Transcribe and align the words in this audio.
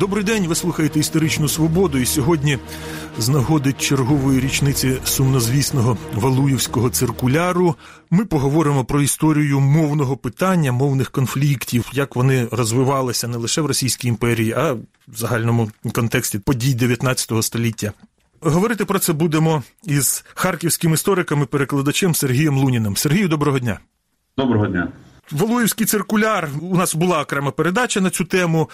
Добрий 0.00 0.24
день, 0.24 0.46
ви 0.46 0.54
слухаєте 0.54 1.00
історичну 1.00 1.48
свободу. 1.48 1.98
І 1.98 2.06
сьогодні 2.06 2.58
з 3.18 3.28
нагоди 3.28 3.72
чергової 3.72 4.40
річниці 4.40 4.96
сумнозвісного 5.04 5.96
Валуївського 6.14 6.90
циркуляру 6.90 7.74
ми 8.10 8.24
поговоримо 8.24 8.84
про 8.84 9.02
історію 9.02 9.60
мовного 9.60 10.16
питання, 10.16 10.72
мовних 10.72 11.10
конфліктів, 11.10 11.90
як 11.92 12.16
вони 12.16 12.48
розвивалися 12.50 13.28
не 13.28 13.36
лише 13.36 13.60
в 13.60 13.66
Російській 13.66 14.08
імперії, 14.08 14.52
а 14.52 14.72
в 14.72 15.16
загальному 15.16 15.70
контексті 15.94 16.38
подій 16.38 16.74
19 16.74 17.44
століття. 17.44 17.92
Говорити 18.40 18.84
про 18.84 18.98
це 18.98 19.12
будемо 19.12 19.62
із 19.84 20.24
харківським 20.34 20.94
істориком 20.94 21.42
і 21.42 21.46
перекладачем 21.46 22.14
Сергієм 22.14 22.58
Луніним. 22.58 22.96
Сергію, 22.96 23.28
доброго 23.28 23.58
дня. 23.58 23.78
Доброго 24.36 24.66
дня. 24.66 24.88
Волоївський 25.30 25.86
циркуляр. 25.86 26.48
У 26.60 26.76
нас 26.76 26.94
була 26.94 27.20
окрема 27.20 27.50
передача 27.50 28.00
на 28.00 28.10
цю 28.10 28.24
тему. 28.24 28.70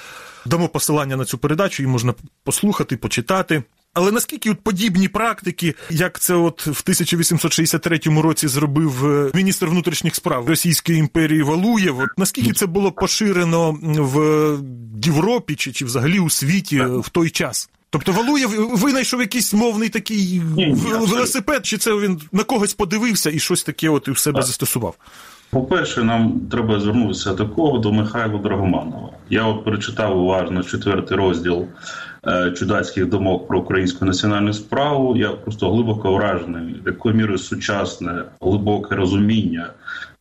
Дамо 0.46 0.68
посилання 0.68 1.16
на 1.16 1.24
цю 1.24 1.38
передачу, 1.38 1.82
її 1.82 1.92
можна 1.92 2.14
послухати, 2.44 2.96
почитати. 2.96 3.62
Але 3.94 4.12
наскільки 4.12 4.50
от 4.50 4.60
подібні 4.60 5.08
практики, 5.08 5.74
як 5.90 6.18
це 6.18 6.34
от 6.34 6.66
в 6.66 6.80
1863 6.82 8.00
році 8.04 8.48
зробив 8.48 9.06
е, 9.06 9.30
міністр 9.34 9.66
внутрішніх 9.66 10.14
справ 10.14 10.48
Російської 10.48 10.98
імперії 10.98 11.42
Валуєв, 11.42 11.98
от 11.98 12.08
наскільки 12.16 12.52
це 12.52 12.66
було 12.66 12.92
поширено 12.92 13.78
в 13.82 14.58
Європі 15.04 15.54
чи, 15.54 15.72
чи 15.72 15.84
взагалі 15.84 16.18
у 16.18 16.30
світі 16.30 16.80
в 16.80 17.08
той 17.08 17.30
час? 17.30 17.68
Тобто 17.90 18.12
Валуєв 18.12 18.50
винайшов 18.76 19.20
якийсь 19.20 19.54
мовний 19.54 19.88
такий 19.88 20.42
велосипед, 20.84 21.66
чи 21.66 21.78
це 21.78 21.94
він 21.94 22.20
на 22.32 22.44
когось 22.44 22.74
подивився 22.74 23.30
і 23.30 23.38
щось 23.38 23.62
таке 23.62 23.88
от 23.88 24.08
в 24.08 24.18
себе 24.18 24.42
застосував? 24.42 24.94
По-перше, 25.54 26.04
нам 26.04 26.40
треба 26.50 26.80
звернутися 26.80 27.34
до 27.34 27.48
кого 27.48 27.78
до 27.78 27.92
Михайла 27.92 28.38
Драгоманова. 28.38 29.10
Я 29.30 29.44
от 29.44 29.64
перечитав 29.64 30.18
уважно 30.18 30.62
четвертий 30.62 31.16
розділ 31.16 31.66
е, 32.26 32.50
чудацьких 32.50 33.06
думок 33.06 33.48
про 33.48 33.60
українську 33.60 34.04
національну 34.04 34.52
справу. 34.52 35.16
Я 35.16 35.28
просто 35.28 35.70
глибоко 35.70 36.12
вражений, 36.12 36.82
якою 36.86 37.14
мірою 37.14 37.38
сучасне, 37.38 38.22
глибоке 38.40 38.94
розуміння, 38.94 39.70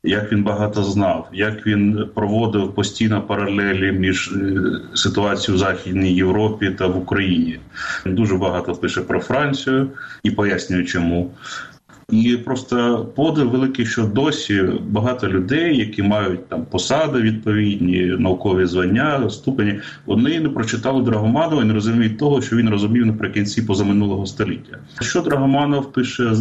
як 0.04 0.32
він 0.32 0.44
багато 0.44 0.84
знав, 0.84 1.30
як 1.34 1.68
він 1.68 2.10
проводив 2.16 2.76
постійно 2.76 3.22
паралелі 3.22 3.92
між 3.92 4.32
е, 4.32 4.62
ситуацією 4.94 5.56
в 5.56 5.60
Західній 5.60 6.14
Європі 6.14 6.70
та 6.70 6.88
в 6.88 6.98
Україні. 6.98 7.60
Він 8.06 8.16
дуже 8.16 8.38
багато 8.38 8.74
пише 8.74 9.02
про 9.02 9.20
Францію 9.20 9.90
і 10.24 10.32
пояснює, 10.32 10.84
чому. 10.84 11.32
І 12.10 12.38
просто 12.38 13.06
подив 13.16 13.50
великий, 13.50 13.86
що 13.86 14.04
досі 14.04 14.64
багато 14.88 15.28
людей, 15.28 15.78
які 15.78 16.04
мають 16.04 16.50
там 16.50 16.66
посади 16.66 17.22
відповідні, 17.22 18.16
наукові 18.20 18.66
звання, 18.66 19.30
ступені, 19.30 19.80
вони 20.06 20.40
не 20.40 20.50
прочитали 20.50 21.04
Драгоманова 21.04 21.62
і 21.62 21.66
не 21.66 21.74
розуміють 21.74 22.18
того, 22.18 22.42
що 22.42 22.56
він 22.56 22.70
розумів 22.70 23.06
наприкінці 23.06 23.62
позаминулого 23.62 24.26
століття. 24.26 24.78
Що 25.02 25.22
Драгоманов 25.22 25.92
пише 25.92 26.34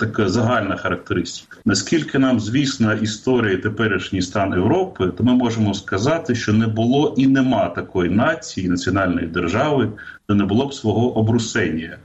така 0.00 0.28
загальна 0.28 0.76
характеристика? 0.76 1.56
Наскільки 1.64 2.18
нам 2.18 2.40
звісна 2.40 2.94
історія 2.94 3.52
і 3.52 3.62
теперішній 3.62 4.22
стан 4.22 4.52
Європи, 4.52 5.12
то 5.18 5.24
ми 5.24 5.34
можемо 5.34 5.74
сказати, 5.74 6.34
що 6.34 6.52
не 6.52 6.66
було 6.66 7.14
і 7.16 7.26
нема 7.26 7.68
такої 7.68 8.10
нації, 8.10 8.68
національної 8.68 9.26
держави, 9.26 9.88
де 10.28 10.34
не 10.34 10.44
було 10.44 10.66
б 10.66 10.74
свого 10.74 11.18
обрусення. 11.18 11.96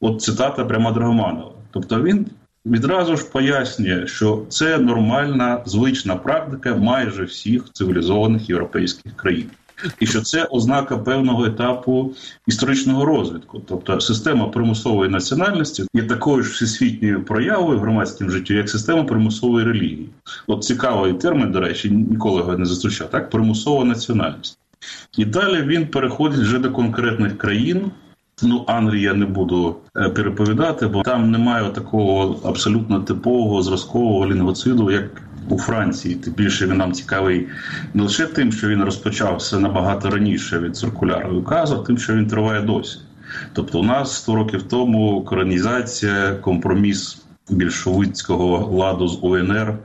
От 0.00 0.22
цитата 0.22 0.64
прямо 0.64 0.92
Драгоманова. 0.92 1.52
Тобто 1.70 2.02
він 2.02 2.26
відразу 2.66 3.16
ж 3.16 3.30
пояснює, 3.30 4.06
що 4.06 4.42
це 4.48 4.78
нормальна 4.78 5.62
звична 5.66 6.16
практика 6.16 6.74
майже 6.74 7.24
всіх 7.24 7.64
цивілізованих 7.72 8.48
європейських 8.48 9.16
країн. 9.16 9.50
І 10.00 10.06
що 10.06 10.20
це 10.20 10.44
ознака 10.44 10.98
певного 10.98 11.44
етапу 11.44 12.14
історичного 12.46 13.04
розвитку, 13.04 13.62
тобто 13.68 14.00
система 14.00 14.48
примусової 14.48 15.10
національності 15.10 15.86
є 15.94 16.02
такою 16.02 16.42
ж 16.42 16.52
всесвітньою 16.52 17.24
проявою 17.24 17.78
в 17.78 17.80
громадському 17.80 18.30
житті, 18.30 18.54
як 18.54 18.70
система 18.70 19.04
примусової 19.04 19.66
релігії. 19.66 20.08
От 20.46 20.64
цікавий 20.64 21.12
термін, 21.12 21.52
до 21.52 21.60
речі, 21.60 21.90
ніколи 21.90 22.36
його 22.36 22.58
не 22.58 22.64
зустрічав. 22.64 23.10
Так, 23.10 23.30
примусова 23.30 23.84
національність. 23.84 24.58
І 25.18 25.24
далі 25.24 25.62
він 25.62 25.86
переходить 25.86 26.40
вже 26.40 26.58
до 26.58 26.70
конкретних 26.70 27.38
країн, 27.38 27.90
Ну, 28.42 28.64
Англії 28.66 29.02
я 29.02 29.14
не 29.14 29.26
буду 29.26 29.76
е, 29.96 30.08
переповідати, 30.08 30.86
бо 30.86 31.02
там 31.02 31.30
немає 31.30 31.70
такого 31.70 32.40
абсолютно 32.44 33.00
типового 33.00 33.62
зразкового 33.62 34.26
лінгоциду, 34.26 34.90
як 34.90 35.22
у 35.48 35.58
Франції. 35.58 36.14
Тим 36.14 36.32
більше 36.32 36.66
він 36.66 36.76
нам 36.76 36.92
цікавий 36.92 37.48
не 37.94 38.02
лише 38.02 38.26
тим, 38.26 38.52
що 38.52 38.68
він 38.68 38.84
розпочався 38.84 39.58
набагато 39.58 40.10
раніше 40.10 40.58
від 40.58 40.76
циркуляру 40.76 41.36
указу, 41.36 41.80
а 41.80 41.86
тим, 41.86 41.98
що 41.98 42.14
він 42.14 42.26
триває 42.26 42.62
досі. 42.62 42.98
Тобто, 43.52 43.80
у 43.80 43.82
нас 43.82 44.16
100 44.16 44.34
років 44.34 44.62
тому 44.62 45.24
коронізація, 45.24 46.32
компроміс 46.34 47.22
більшовицького 47.50 48.76
ладу 48.76 49.08
з 49.08 49.18
УНР 49.22 49.78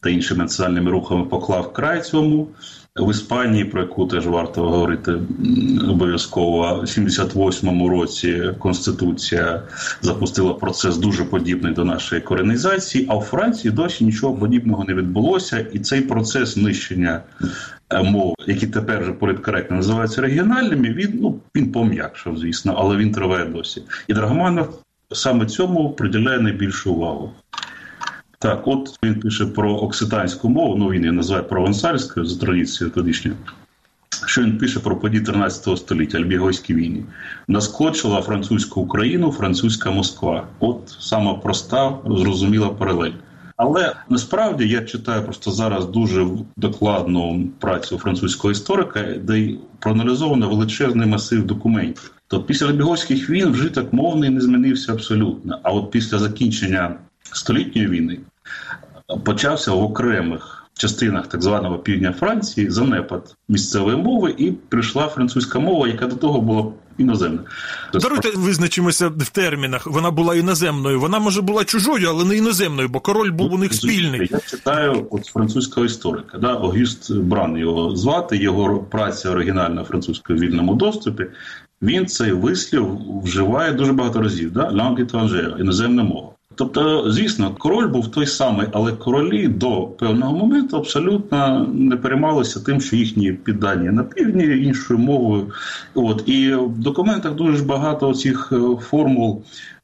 та 0.00 0.10
іншими 0.10 0.42
національними 0.42 0.90
рухами 0.90 1.24
поклав 1.24 1.72
край 1.72 2.00
цьому 2.00 2.48
в 2.98 3.10
Іспанії, 3.10 3.64
про 3.64 3.80
яку 3.80 4.06
теж 4.06 4.26
варто 4.26 4.62
говорити 4.62 5.12
обов'язково. 5.88 6.78
У 6.80 6.82
78-му 6.82 7.88
році 7.88 8.50
Конституція 8.58 9.62
запустила 10.00 10.54
процес 10.54 10.96
дуже 10.96 11.24
подібний 11.24 11.72
до 11.72 11.84
нашої 11.84 12.20
коренізації. 12.20 13.06
А 13.08 13.16
у 13.16 13.20
Франції 13.20 13.72
досі 13.72 14.04
нічого 14.04 14.34
подібного 14.34 14.84
не 14.84 14.94
відбулося, 14.94 15.66
і 15.72 15.78
цей 15.78 16.00
процес 16.00 16.56
нищення 16.56 17.20
е, 17.90 18.02
мов, 18.02 18.34
які 18.46 18.66
тепер 18.66 19.02
вже 19.02 19.12
політкоректно 19.12 19.76
називаються 19.76 20.22
регіональними, 20.22 20.88
він 20.88 21.18
ну 21.22 21.40
він 21.56 21.72
пом'якшав, 21.72 22.38
звісно, 22.38 22.74
але 22.78 22.96
він 22.96 23.12
триває 23.12 23.44
досі. 23.44 23.82
І 24.08 24.14
Драгоманов 24.14 24.78
саме 25.12 25.46
цьому 25.46 25.90
приділяє 25.90 26.40
найбільшу 26.40 26.92
увагу. 26.92 27.32
Так, 28.38 28.62
от 28.64 28.98
він 29.02 29.20
пише 29.20 29.46
про 29.46 29.76
окситанську 29.76 30.48
мову, 30.48 30.76
ну 30.76 30.90
він 30.90 31.02
її 31.02 31.12
називає 31.12 31.44
провансальською 31.44 32.26
за 32.26 32.40
традицією 32.40 32.94
тодішньою. 32.94 33.36
Що 34.26 34.42
він 34.42 34.58
пише 34.58 34.80
про 34.80 34.96
події 34.96 35.22
13 35.22 35.78
століття 35.78 36.18
Альбігойські 36.18 36.74
війни? 36.74 37.04
Наскочила 37.48 38.22
французьку 38.22 38.80
Україну, 38.80 39.32
французька 39.32 39.90
Москва. 39.90 40.46
От 40.60 40.96
сама 41.00 41.34
проста, 41.34 41.98
зрозуміла 42.06 42.68
паралель. 42.68 43.12
Але 43.56 43.94
насправді 44.08 44.68
я 44.68 44.82
читаю 44.82 45.24
просто 45.24 45.50
зараз 45.50 45.86
дуже 45.86 46.26
докладну 46.56 47.48
працю 47.58 47.98
французького 47.98 48.52
історика, 48.52 49.02
де 49.02 49.50
проаналізовано 49.78 50.48
величезний 50.48 51.08
масив 51.08 51.46
документів. 51.46 52.12
То 52.28 52.42
після 52.42 52.66
Альбігойських 52.66 53.30
війн 53.30 53.50
вжиток 53.50 53.92
мовний 53.92 54.30
не 54.30 54.40
змінився 54.40 54.92
абсолютно. 54.92 55.58
А 55.62 55.72
от 55.72 55.90
після 55.90 56.18
закінчення 56.18 56.96
столітньої 57.32 57.88
війни 57.88 58.18
почався 59.24 59.72
в 59.72 59.82
окремих 59.82 60.66
частинах 60.74 61.26
так 61.26 61.42
званого 61.42 61.78
півдня 61.78 62.14
Франції 62.18 62.70
занепад 62.70 63.36
місцевої 63.48 63.96
мови, 63.96 64.34
і 64.38 64.50
прийшла 64.50 65.08
французька 65.08 65.58
мова, 65.58 65.88
яка 65.88 66.06
до 66.06 66.16
того 66.16 66.40
була 66.40 66.72
іноземна. 66.98 67.40
Даруйте 67.92 68.30
визначимося 68.36 69.08
в 69.08 69.28
термінах. 69.28 69.86
Вона 69.86 70.10
була 70.10 70.34
іноземною. 70.34 71.00
Вона 71.00 71.18
може 71.18 71.42
була 71.42 71.64
чужою, 71.64 72.08
але 72.08 72.24
не 72.24 72.36
іноземною, 72.36 72.88
бо 72.88 73.00
король 73.00 73.30
був 73.30 73.52
у 73.52 73.58
них 73.58 73.74
спільний. 73.74 74.28
Я 74.32 74.40
читаю 74.40 75.06
от 75.10 75.26
французького 75.26 75.86
історика, 75.86 76.38
да, 76.38 76.54
Огюст 76.54 77.16
Бран 77.16 77.56
його 77.56 77.96
звати, 77.96 78.36
його 78.36 78.78
праця 78.78 79.30
оригінальна 79.30 79.84
французькою 79.84 80.38
вільному 80.38 80.74
доступі. 80.74 81.26
Він 81.82 82.06
цей 82.06 82.32
вислів 82.32 82.98
вживає 83.24 83.72
дуже 83.72 83.92
багато 83.92 84.20
разів. 84.22 84.52
Да? 84.52 84.70
Langue 84.70 85.00
étrangère, 85.00 85.60
іноземна 85.60 86.02
мова. 86.02 86.35
Тобто, 86.56 87.12
звісно, 87.12 87.54
король 87.58 87.88
був 87.88 88.10
той 88.10 88.26
самий, 88.26 88.66
але 88.72 88.92
королі 88.92 89.48
до 89.48 89.82
певного 89.82 90.36
моменту 90.36 90.76
абсолютно 90.76 91.68
не 91.74 91.96
переймалися 91.96 92.60
тим, 92.60 92.80
що 92.80 92.96
їхні 92.96 93.32
піддані 93.32 93.90
на 93.90 94.04
півдні 94.04 94.44
іншою 94.44 94.98
мовою. 94.98 95.52
От 95.94 96.22
і 96.26 96.54
в 96.54 96.78
документах 96.78 97.34
дуже 97.34 97.64
багато 97.64 98.14
цих 98.14 98.52
е, 98.52 98.76
формул. 98.80 99.42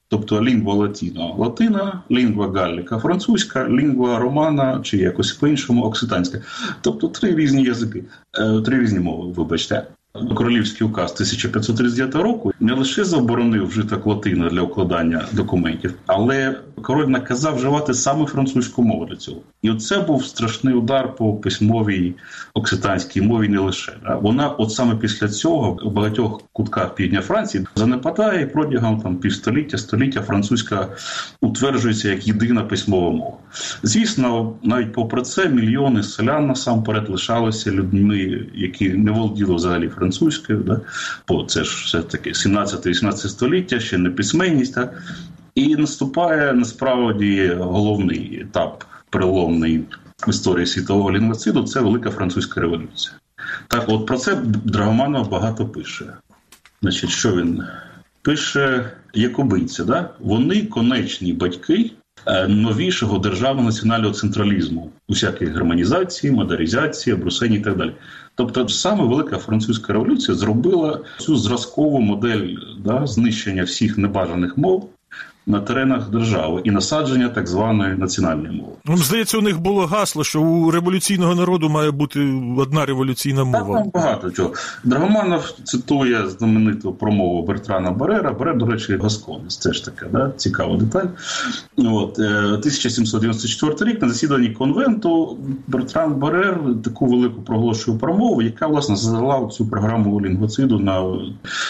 Тобто 0.09 0.45
лінгва 0.45 0.75
латіно 0.75 1.35
латина, 1.39 2.03
лінгва 2.11 2.53
галліка 2.55 2.99
французька, 2.99 3.69
лінгва 3.69 4.19
романа 4.19 4.81
чи 4.83 4.99
якось 4.99 5.33
по-іншому 5.33 5.85
окситанська. 5.85 6.41
Тобто 6.81 7.09
три 7.09 7.35
різні 7.35 7.63
язики, 7.63 8.05
е, 8.39 8.61
три 8.61 8.81
різні 8.81 8.99
мови, 8.99 9.33
вибачте. 9.37 9.87
Королівський 10.13 10.87
указ 10.87 11.13
1539 11.13 12.15
року 12.15 12.53
не 12.61 12.73
лише 12.73 13.05
заборонив 13.05 13.67
вжиток 13.67 14.07
латина 14.07 14.49
для 14.49 14.61
укладання 14.61 15.25
документів, 15.33 15.95
але 16.07 16.61
король 16.83 17.07
наказав 17.07 17.57
вживати 17.57 17.95
саме 17.95 18.27
французьку 18.27 18.83
мову 18.83 19.07
для 19.07 19.17
цього. 19.17 19.41
І 19.63 19.71
оце 19.71 20.01
був 20.01 20.25
страшний 20.25 20.75
удар 20.75 21.17
по 21.17 21.35
письмовій 21.35 22.15
окситанській 22.55 23.21
мові. 23.21 23.49
Не 23.49 23.59
лише 23.59 23.93
вона, 24.21 24.49
от 24.49 24.73
саме 24.73 24.97
після 24.97 25.29
цього, 25.29 25.79
у 25.85 25.91
багатьох 25.91 26.41
кутках 26.53 26.95
півдня 26.95 27.21
Франції 27.21 27.67
занепадає 27.75 28.43
і 28.43 28.47
протягом 28.47 29.01
там 29.01 29.17
півстоліття 29.17 29.79
століття 29.79 30.23
французька 30.23 30.89
утверджується 31.41 32.09
як 32.09 32.27
єдина 32.27 32.63
письмова 32.63 33.11
мова. 33.11 33.37
Звісно, 33.83 34.55
навіть 34.63 34.93
попри 34.93 35.23
це 35.23 35.49
мільйони 35.49 36.03
селян 36.03 36.47
насамперед 36.47 37.09
лишалися 37.09 37.71
людьми, 37.71 38.47
які 38.55 38.89
не 38.89 39.11
володіли 39.11 39.55
взагалі 39.55 39.89
французькою, 39.89 40.02
да? 40.65 40.81
бо 41.29 41.45
це 41.45 41.65
ж 41.65 41.85
все 41.85 42.03
таки 42.03 42.31
17-18 42.31 43.17
століття, 43.17 43.81
ще 43.81 43.99
не 43.99 44.11
письменність. 44.11 44.75
Так? 44.75 45.03
І 45.55 45.77
наступає 45.77 46.53
насправді 46.53 47.57
головний 47.59 48.41
етап 48.41 48.85
переломний 49.11 49.85
в 50.27 50.31
історії 50.31 50.67
світового 50.67 51.13
лінгвоциду 51.13 51.63
це 51.63 51.81
Велика 51.81 52.11
Французька 52.11 52.61
революція. 52.61 53.15
Так, 53.69 53.85
от 53.89 54.07
про 54.07 54.17
це 54.17 54.35
Драгоманов 54.45 55.31
багато 55.31 55.67
пише. 55.67 56.05
Значить, 56.83 57.11
що 57.11 57.37
він 57.37 57.63
пише 58.23 58.91
якобинці, 59.15 59.85
да? 59.85 60.11
вони 60.21 60.67
конечні 60.67 61.33
батьки 61.33 61.91
новішого 62.49 63.19
державного 63.19 63.67
національного 63.69 64.15
централізму, 64.15 64.91
усякої 65.09 65.51
германізації, 65.51 66.33
модернізації, 66.33 67.17
брусені 67.17 67.57
і 67.57 67.61
так 67.61 67.77
далі. 67.77 67.93
Тобто, 68.35 68.69
саме 68.69 69.05
велика 69.05 69.39
французька 69.39 69.93
революція 69.93 70.37
зробила 70.37 71.01
цю 71.19 71.37
зразкову 71.37 72.01
модель 72.01 72.57
да, 72.85 73.07
знищення 73.07 73.65
всіх 73.65 73.99
небажаних 73.99 74.59
мов 74.59 74.91
на 75.47 75.61
теренах 75.61 76.11
держави 76.11 76.61
і 76.65 76.71
насадження 76.71 77.29
так 77.29 77.49
званої 77.49 77.97
національної 77.97 78.57
мови. 78.61 78.73
Ну, 78.85 78.97
здається, 78.97 79.39
у 79.39 79.41
них 79.41 79.61
було 79.61 79.87
гасло, 79.87 80.25
що 80.25 80.43
у 80.43 80.71
революційного 80.71 81.35
народу 81.35 81.69
має 81.69 81.91
бути 81.91 82.21
одна 82.59 82.87
революційна 82.87 83.45
мова. 83.45 83.79
Так, 83.79 83.93
багато 83.93 84.31
чого. 84.31 84.53
Драгоманов 84.85 85.55
цитує 85.65 86.29
знамениту 86.29 86.93
промову 86.93 87.43
Бертрана 87.43 87.91
Барера. 87.91 88.33
Бере, 88.33 88.55
до 88.55 88.67
речі, 88.67 88.99
Гасконес. 89.03 89.57
Це 89.59 89.73
ж 89.73 89.85
така 89.85 90.07
да? 90.13 90.33
цікава 90.37 90.77
деталь. 90.77 91.07
От 91.77 92.19
1794 92.19 93.75
е, 93.81 93.85
рік 93.85 94.03
на 94.03 94.09
засіданні 94.09 94.51
конвенту 94.51 95.39
Бертран 95.67 96.15
Барер 96.15 96.61
таку 96.85 97.07
велику 97.07 97.43
проголошує 97.43 97.99
промову, 97.99 98.43
яка 98.43 98.67
власне 98.67 98.97
задала 98.97 99.49
цю 99.49 99.67
програму 99.67 100.21
лінгвоциду 100.21 100.79
на 100.79 101.03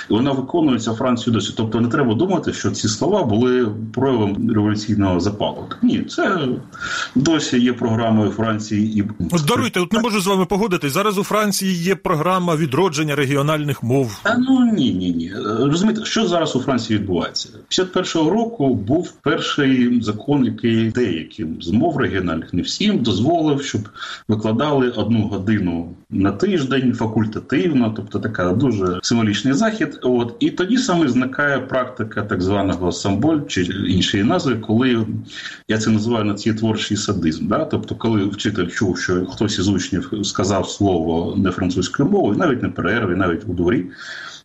вона 0.09 0.33
виконується 0.33 0.93
Францією 0.93 1.35
досі. 1.35 1.55
Тобто 1.57 1.81
не 1.81 1.89
треба 1.89 2.15
думати, 2.15 2.53
що 2.53 2.71
ці 2.71 2.89
слова 2.89 3.25
були 3.25 3.62
проявом 3.95 4.51
революційного 4.51 5.21
запалу. 5.21 5.65
Ні, 5.83 6.03
це 6.03 6.49
досі 7.15 7.61
є 7.61 7.73
програмою 7.73 8.31
Франції 8.31 8.99
і 8.99 9.05
даруйте. 9.49 9.81
От 9.81 9.93
не 9.93 10.01
можу 10.01 10.21
з 10.21 10.27
вами 10.27 10.47
погодитись. 10.47 10.93
Зараз 10.93 11.19
у 11.19 11.23
Франції 11.23 11.75
є 11.75 11.95
програма 11.95 12.57
відродження 12.57 13.17
регіональних 13.17 13.83
мов. 13.83 14.21
Та 14.23 14.37
ну 14.39 14.73
ні, 14.73 14.95
ні, 14.95 15.11
ні. 15.11 15.33
Розумієте, 15.59 16.05
що 16.05 16.27
зараз 16.27 16.57
у 16.57 16.61
Франції 16.61 16.99
відбувається? 16.99 17.49
51-го 17.71 18.31
року 18.31 18.75
був 18.75 19.13
перший 19.13 20.03
закон, 20.03 20.45
який 20.45 20.91
деяким 20.91 21.63
з 21.63 21.71
мов 21.71 21.97
регіональних 21.97 22.55
не 22.55 22.63
всім 22.63 22.99
дозволив, 22.99 23.63
щоб 23.63 23.89
викладали 24.29 24.91
одну 24.91 25.23
годину 25.23 25.95
на 26.11 26.33
тиждень 26.33 26.95
факультативно, 26.95 27.93
тобто 27.97 28.19
така 28.19 28.53
дуже 28.53 29.01
символічний 29.03 29.55
захід. 29.55 29.99
От 30.03 30.37
і 30.41 30.51
тоді 30.51 30.77
саме 30.77 31.09
зникає 31.09 31.59
практика 31.59 32.23
так 32.23 32.43
званого 32.43 32.93
самболь 32.93 33.39
чи 33.53 33.63
іншої 33.89 34.25
назви, 34.25 34.57
коли 34.57 35.07
я 35.69 35.79
це 35.79 35.91
називаю 35.91 36.25
на 36.25 36.35
ці 36.35 36.55
творчий 36.55 36.97
садизм. 36.97 37.47
Да? 37.47 37.65
Тобто, 37.65 37.95
коли 37.95 38.25
вчитель 38.25 38.67
чув, 38.67 38.99
що 38.99 39.27
хтось 39.27 39.59
із 39.59 39.69
учнів 39.69 40.13
сказав 40.23 40.69
слово 40.69 41.37
не 41.37 41.51
французькою 41.51 42.09
мовою, 42.09 42.39
навіть 42.39 42.63
не 42.63 42.69
перерві, 42.69 43.17
навіть 43.17 43.49
у 43.49 43.53
дворі. 43.53 43.87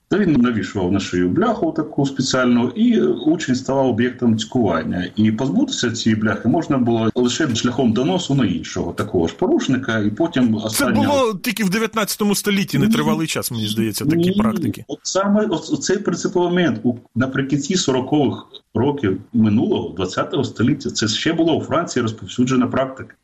Та 0.09 0.17
він 0.17 0.31
навішував 0.31 0.91
на 0.91 0.99
шию 0.99 1.29
бляху 1.29 1.71
таку 1.71 2.05
спеціальну, 2.05 2.67
і 2.67 3.01
учень 3.01 3.55
ставав 3.55 3.85
об'єктом 3.85 4.37
цькування. 4.37 5.11
І 5.15 5.31
позбутися 5.31 5.91
цієї 5.91 6.21
бляхи 6.21 6.47
можна 6.47 6.77
було 6.77 7.09
лише 7.15 7.55
шляхом 7.55 7.93
доносу 7.93 8.35
на 8.35 8.45
іншого 8.45 8.93
такого 8.93 9.27
ж 9.27 9.35
порушника, 9.35 9.99
і 9.99 10.09
потім 10.09 10.55
останнього... 10.55 11.03
Це 11.03 11.09
було 11.09 11.39
тільки 11.43 11.63
в 11.63 11.69
19 11.69 12.21
столітті 12.33 12.77
нетривалий 12.77 13.27
час, 13.27 13.51
мені 13.51 13.67
здається, 13.67 14.05
такі 14.05 14.29
Ні. 14.29 14.31
практики. 14.31 14.85
От 14.87 14.99
саме 15.03 15.45
от 15.45 15.83
цей 15.83 15.97
принциповий 15.97 16.49
момент 16.49 16.81
наприкінці 17.15 17.75
40-х 17.75 18.43
років 18.77 19.21
минулого 19.33 19.95
20-го 19.97 20.43
століття 20.43 20.89
це 20.89 21.07
ще 21.07 21.33
було 21.33 21.57
у 21.57 21.61
Франції 21.61 22.03
розповсюджена 22.03 22.67
практика. 22.67 23.15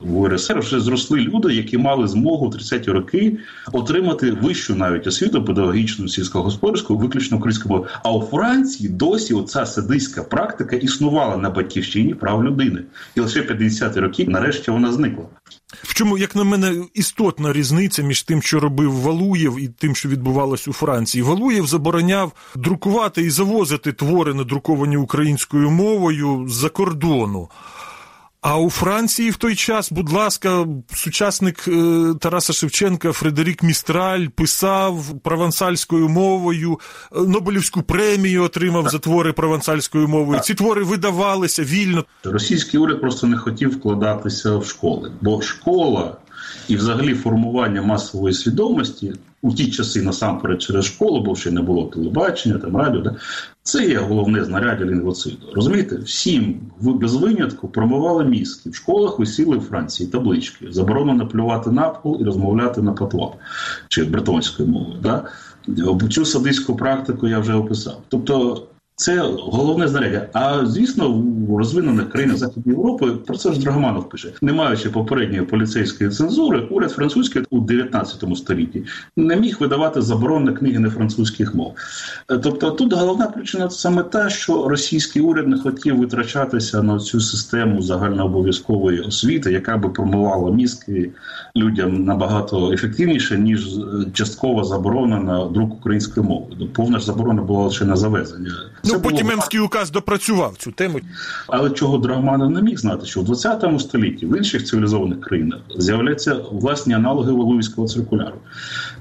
В 0.00 0.16
УРСР 0.16 0.58
вже 0.58 0.80
зросли 0.80 1.20
люди, 1.20 1.54
які 1.54 1.78
мали 1.78 2.08
змогу 2.08 2.48
в 2.48 2.54
30-ті 2.54 2.90
роки 2.90 3.38
отримати 3.72 4.30
вищу 4.30 4.74
навіть 4.74 5.06
освіту 5.06 5.44
педагогічну 5.44 6.08
сільськогосподарську, 6.08 6.96
виключно 6.96 7.36
українську 7.36 7.68
мову. 7.68 7.86
А 8.04 8.12
у 8.12 8.22
Франції 8.22 8.88
досі 8.88 9.34
оця 9.34 9.66
садистська 9.66 10.22
практика 10.22 10.76
існувала 10.76 11.36
на 11.36 11.50
батьківщині 11.50 12.14
прав 12.14 12.44
людини, 12.44 12.82
і 13.14 13.20
лише 13.20 13.40
50-ті 13.40 14.00
роки 14.00 14.24
нарешті 14.28 14.70
вона 14.70 14.92
зникла. 14.92 15.24
В 15.72 15.94
чому, 15.94 16.18
як 16.18 16.36
на 16.36 16.44
мене, 16.44 16.84
істотна 16.94 17.52
різниця 17.52 18.02
між 18.02 18.22
тим, 18.22 18.42
що 18.42 18.60
робив 18.60 18.92
Валуєв, 18.92 19.60
і 19.60 19.68
тим, 19.68 19.96
що 19.96 20.08
відбувалось 20.08 20.68
у 20.68 20.72
Франції. 20.72 21.22
Валуєв 21.22 21.66
забороняв 21.66 22.32
друкувати 22.54 23.22
і 23.22 23.30
завозити 23.30 23.92
твори, 23.92 24.34
надруковані 24.34 24.96
українською 24.96 25.70
мовою 25.70 26.48
з-за 26.48 26.68
кордону. 26.68 27.48
А 28.40 28.58
у 28.58 28.70
Франції 28.70 29.30
в 29.30 29.36
той 29.36 29.54
час, 29.54 29.92
будь 29.92 30.12
ласка, 30.12 30.66
сучасник 30.94 31.68
е, 31.68 32.14
Тараса 32.20 32.52
Шевченка 32.52 33.12
Фредерік 33.12 33.62
Містраль 33.62 34.26
писав 34.26 35.04
провансальською 35.22 36.08
мовою, 36.08 36.80
е, 37.16 37.20
Нобелівську 37.20 37.82
премію 37.82 38.42
отримав 38.42 38.88
за 38.88 38.98
твори 38.98 39.32
провансальською 39.32 40.08
мовою. 40.08 40.40
Ці 40.40 40.54
твори 40.54 40.82
видавалися 40.82 41.62
вільно. 41.62 42.04
Російський 42.24 42.80
уряд 42.80 43.00
просто 43.00 43.26
не 43.26 43.36
хотів 43.36 43.70
вкладатися 43.70 44.56
в 44.56 44.66
школи, 44.66 45.12
бо 45.20 45.42
школа 45.42 46.16
і, 46.68 46.76
взагалі, 46.76 47.14
формування 47.14 47.82
масової 47.82 48.34
свідомості 48.34 49.12
у 49.42 49.52
ті 49.52 49.70
часи 49.70 50.02
насамперед 50.02 50.62
через 50.62 50.84
школу, 50.84 51.20
бо 51.20 51.36
ще 51.36 51.50
не 51.50 51.62
було 51.62 51.86
телебачення, 51.86 52.58
там 52.58 52.76
радіо. 52.76 53.00
Да? 53.00 53.16
Це 53.62 53.88
є 53.88 53.98
головне 53.98 54.44
знаряддя 54.44 54.84
лінгвоциду. 54.84 55.36
Розумієте, 55.54 55.96
всім 55.96 56.60
без 56.80 57.14
винятку 57.14 57.68
промивали 57.68 58.24
мізки. 58.24 58.70
В 58.70 58.74
школах 58.74 59.18
висіли 59.18 59.56
в 59.56 59.60
Франції 59.60 60.08
таблички. 60.08 60.66
Заборонено 60.70 61.28
плювати 61.28 61.70
на 61.70 61.88
пол 61.88 62.18
і 62.20 62.24
розмовляти 62.24 62.82
на 62.82 62.92
патлав 62.92 63.36
чи 63.88 64.04
бретонською 64.04 64.68
мовою. 64.68 64.98
Да? 65.02 65.24
Цю 66.10 66.24
садистську 66.24 66.76
практику 66.76 67.28
я 67.28 67.38
вже 67.38 67.54
описав. 67.54 68.02
Тобто 68.08 68.66
це 68.98 69.22
головне 69.38 69.88
знаряддя. 69.88 70.28
А 70.32 70.66
звісно, 70.66 71.12
в 71.48 71.56
розвинених 71.58 72.10
країнах 72.10 72.36
Західної 72.36 72.78
Європи 72.78 73.06
про 73.26 73.36
це 73.36 73.52
ж 73.52 73.60
Драгоманов 73.60 74.08
пише, 74.08 74.32
не 74.42 74.52
маючи 74.52 74.90
попередньої 74.90 75.42
поліцейської 75.42 76.10
цензури, 76.10 76.60
уряд 76.70 76.92
французький 76.92 77.42
у 77.50 77.60
19 77.60 78.36
столітті 78.36 78.84
не 79.16 79.36
міг 79.36 79.56
видавати 79.60 80.02
заборонені 80.02 80.56
книги 80.56 80.78
нефранцузьких 80.78 81.54
мов. 81.54 81.74
Е, 82.30 82.38
тобто, 82.38 82.70
тут 82.70 82.92
головна 82.92 83.26
причина 83.26 83.70
саме 83.70 84.02
та, 84.02 84.28
що 84.28 84.68
російський 84.68 85.22
уряд 85.22 85.48
не 85.48 85.58
хотів 85.58 85.98
витрачатися 85.98 86.82
на 86.82 86.98
цю 86.98 87.20
систему 87.20 87.82
загальнообов'язкової 87.82 89.00
освіти, 89.00 89.52
яка 89.52 89.76
би 89.76 89.88
промивала 89.88 90.50
мізки 90.50 91.10
людям 91.56 92.04
набагато 92.04 92.72
ефективніше 92.72 93.38
ніж 93.38 93.66
е, 93.66 93.82
часткова 94.12 94.64
заборона 94.64 95.20
на 95.20 95.44
друк 95.44 95.74
української 95.74 96.26
мови. 96.26 96.46
Повна 96.72 96.98
ж 96.98 97.04
заборона 97.04 97.42
була 97.42 97.64
лише 97.64 97.84
на 97.84 97.96
завезення. 97.96 98.50
Ну, 98.94 99.00
потім 99.00 99.26
було... 99.26 99.32
Емський 99.32 99.60
указ 99.60 99.90
допрацював 99.90 100.54
цю 100.58 100.72
тему. 100.72 101.00
Але 101.46 101.70
чого 101.70 101.98
Драгманов 101.98 102.50
не 102.50 102.62
міг 102.62 102.78
знати, 102.78 103.06
що 103.06 103.20
в 103.20 103.24
20 103.24 103.80
столітті 103.80 104.26
в 104.26 104.38
інших 104.38 104.64
цивілізованих 104.64 105.20
країнах 105.20 105.58
з'являються 105.76 106.36
власні 106.52 106.94
аналоги 106.94 107.32
Валуївського 107.32 107.88
циркуляру. 107.88 108.36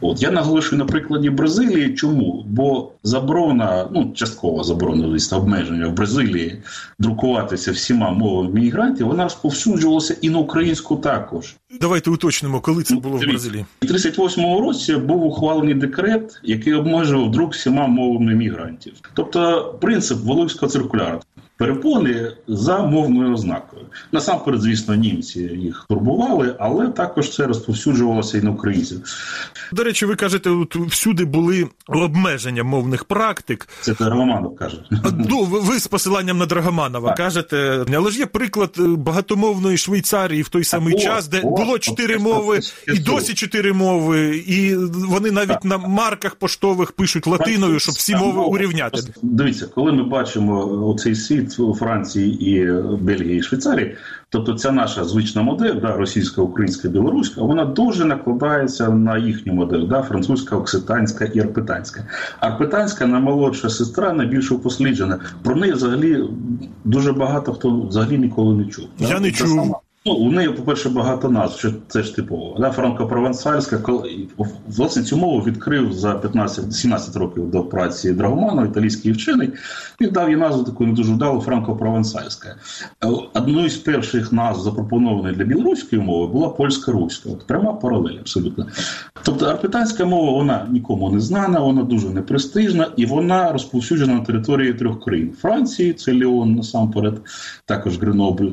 От 0.01 0.21
я 0.21 0.31
наголошую 0.31 0.79
на 0.79 0.85
прикладі 0.85 1.29
Бразилії. 1.29 1.95
Чому? 1.95 2.45
Бо 2.47 2.91
заборона, 3.03 3.87
ну 3.93 4.11
часткова 4.15 4.63
заборона 4.63 5.07
обмеження 5.31 5.87
в 5.87 5.93
Бразилії 5.93 6.61
друкуватися 6.99 7.71
всіма 7.71 8.11
мовами 8.11 8.49
мігрантів, 8.49 9.07
вона 9.07 9.23
розповсюджувалася 9.23 10.15
і 10.21 10.29
на 10.29 10.37
українську 10.37 10.95
також. 10.95 11.55
Давайте 11.81 12.09
уточнимо, 12.09 12.61
коли 12.61 12.83
це 12.83 12.95
було 12.95 13.17
в 13.17 13.21
Бразилії. 13.21 13.65
У 13.81 13.85
38-му 13.85 14.61
році 14.61 14.95
був 14.95 15.23
ухвалений 15.23 15.73
декрет, 15.73 16.39
який 16.43 16.73
обмежував 16.73 17.31
друк 17.31 17.53
всіма 17.53 17.87
мовами 17.87 18.35
мігрантів. 18.35 18.93
Тобто 19.13 19.73
принцип 19.79 20.17
Воловського 20.17 20.69
циркуляру 20.71 21.21
перепони 21.57 22.31
за 22.47 22.77
мовною 22.79 23.33
ознакою. 23.33 23.81
Насамперед, 24.11 24.61
звісно, 24.61 24.95
німці 24.95 25.39
їх 25.39 25.85
турбували, 25.89 26.55
але 26.59 26.87
також 26.87 27.35
це 27.35 27.47
розповсюджувалося 27.47 28.37
і 28.37 28.41
на 28.41 28.51
українців. 28.51 29.01
До 29.73 29.83
речі, 29.83 30.05
ви 30.05 30.15
кажете, 30.15 30.49
от 30.49 30.75
всюди 30.75 31.25
були 31.25 31.67
обмеження 31.87 32.63
мовних 32.63 33.03
практик. 33.03 33.67
Це 33.81 33.93
Драгоманов 33.93 34.55
каже. 34.55 34.83
Ну, 35.29 35.43
ви 35.43 35.79
з 35.79 35.87
посиланням 35.87 36.37
на 36.37 36.45
Драгоманова 36.45 37.07
так. 37.07 37.17
кажете, 37.17 37.85
але 37.95 38.11
ж 38.11 38.19
є 38.19 38.25
приклад 38.25 38.75
е, 38.79 38.81
багатомовної 38.81 39.77
Швейцарії 39.77 40.41
в 40.41 40.49
той 40.49 40.63
самий 40.63 40.95
о, 40.95 40.99
час, 40.99 41.27
де 41.27 41.41
о, 41.41 41.49
було 41.49 41.79
чотири 41.79 42.17
мови, 42.17 42.59
і 42.87 42.99
досі 42.99 43.33
чотири 43.33 43.73
мови, 43.73 44.43
і 44.47 44.75
вони 44.85 45.31
навіть 45.31 45.47
так. 45.47 45.65
на 45.65 45.77
марках 45.77 46.35
поштових 46.35 46.91
пишуть 46.91 47.27
латиною, 47.27 47.79
щоб 47.79 47.95
всі 47.95 48.15
мови 48.15 48.41
урівняти. 48.41 49.01
Дивіться, 49.21 49.67
коли 49.75 49.91
ми 49.91 50.03
бачимо 50.03 50.87
оцей 50.89 51.15
світ 51.15 51.46
від 51.47 51.75
Франції 51.75 52.51
і 52.51 52.71
Бельгії 53.01 53.37
і 53.37 53.41
Швейцарії. 53.41 53.95
Тобто, 54.29 54.53
ця 54.53 54.71
наша 54.71 55.03
звична 55.03 55.41
модель, 55.41 55.75
да, 55.81 55.95
російська, 55.95 56.41
українська, 56.41 56.87
білоруська, 56.87 57.41
вона 57.41 57.65
дуже 57.65 58.05
накладається 58.05 58.89
на 58.89 59.17
їхню 59.17 59.53
модель, 59.53 59.87
да, 59.87 60.01
французька, 60.01 60.55
окситанська 60.55 61.25
і 61.25 61.39
арпетанська. 61.39 62.03
Арпетанська 62.39 63.07
наймолодша 63.07 63.69
сестра, 63.69 64.13
найбільш 64.13 64.51
упосліджена. 64.51 65.19
Про 65.43 65.55
неї 65.55 65.73
взагалі 65.73 66.23
дуже 66.83 67.13
багато 67.13 67.53
хто 67.53 67.81
взагалі 67.81 68.17
ніколи 68.17 68.55
не 68.55 68.65
чув. 68.65 68.85
Я 68.99 69.07
да? 69.07 69.19
не 69.19 69.31
чув. 69.31 69.75
Ну, 70.07 70.13
у 70.13 70.31
неї, 70.31 70.49
по-перше, 70.49 70.89
багато 70.89 71.29
назв, 71.29 71.59
що 71.59 71.71
це 71.87 72.03
ж 72.03 72.15
типово. 72.15 72.55
Да, 72.59 72.71
Франко-провансальська, 72.71 73.79
власне, 74.67 75.03
цю 75.03 75.17
мову 75.17 75.39
відкрив 75.39 75.93
за 75.93 76.15
15-17 76.15 77.19
років 77.19 77.51
до 77.51 77.63
праці 77.63 78.13
Драгоманова, 78.13 78.67
італійський 78.67 79.11
вчений. 79.11 79.49
Він 80.01 80.09
дав 80.09 80.29
їй 80.29 80.35
назву 80.35 80.63
таку 80.63 80.85
не 80.85 80.93
дуже 80.93 81.13
вдалу 81.13 81.41
франко-провансальська. 81.41 82.55
Одною 83.33 83.69
з 83.69 83.77
перших 83.77 84.31
назв, 84.31 84.61
запропонованих 84.61 85.37
для 85.37 85.43
білоруської 85.43 86.01
мови, 86.01 86.33
була 86.33 86.49
польська 86.49 86.91
руська. 86.91 87.29
От 87.29 87.47
пряма 87.47 87.73
паралель, 87.73 88.17
абсолютно. 88.19 88.67
Тобто 89.23 89.45
арпетанська 89.45 90.05
мова 90.05 90.31
вона 90.31 90.67
нікому 90.71 91.11
не 91.11 91.19
знана, 91.19 91.59
вона 91.59 91.83
дуже 91.83 92.09
непрестижна 92.09 92.87
і 92.95 93.05
вона 93.05 93.51
розповсюджена 93.51 94.13
на 94.13 94.21
території 94.21 94.73
трьох 94.73 95.03
країн: 95.03 95.33
Франції, 95.41 95.93
це 95.93 96.13
Леон 96.13 96.55
насамперед, 96.55 97.21
також 97.65 97.99
Гренобль. 97.99 98.47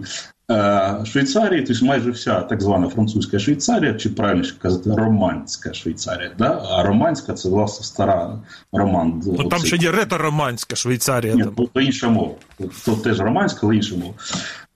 Е, 0.50 1.04
Швейцарії, 1.04 1.62
тобто 1.62 1.86
майже 1.86 2.10
вся 2.10 2.40
так 2.40 2.62
звана 2.62 2.88
французька 2.88 3.38
Швейцарія, 3.38 3.94
чи 3.94 4.08
правильно 4.08 4.44
казати, 4.58 4.90
романська 4.96 5.74
Швейцарія. 5.74 6.30
Да? 6.38 6.62
А 6.70 6.82
романська 6.82 7.32
це 7.32 7.48
власне 7.48 7.86
стара 7.86 8.38
роман. 8.72 9.22
Ну, 9.26 9.48
Там 9.48 9.58
ще 9.58 9.76
є 9.76 9.90
ретро-романська 9.90 10.76
Швейцарія. 10.76 11.34
Ні, 11.34 11.42
там. 11.42 11.68
то, 11.72 11.80
інша 11.80 12.08
мова. 12.08 12.34
То 12.84 12.96
теж 12.96 13.20
романська, 13.20 13.60
але 13.62 13.76
інша 13.76 13.96
мова. 13.96 14.14